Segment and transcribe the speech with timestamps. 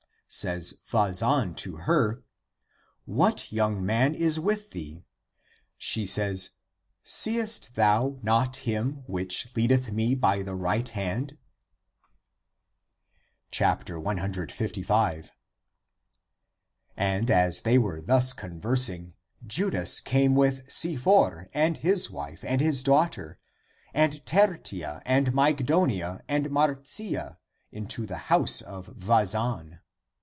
[0.33, 2.23] Says Vazan to her,"
[3.03, 5.03] What young man is with thee?"
[5.77, 6.51] She says,"
[7.03, 11.37] Seest thou not him which leadeth me by the right hand?"
[13.59, 15.31] 155.
[16.95, 19.13] And as they were thus conversing,
[19.45, 23.37] Judas came with Si for and his wife and his daughter
[23.93, 27.37] and Tertia and Mygdonia and Marcia
[27.73, 29.79] into the house of Vazan.